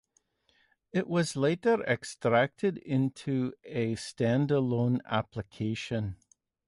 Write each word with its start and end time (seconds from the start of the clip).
It 0.91 1.07
was 1.07 1.35
later 1.35 1.83
extracted 1.83 2.79
into 2.79 3.53
a 3.63 3.93
stand-alone 3.93 5.03
application. 5.05 6.15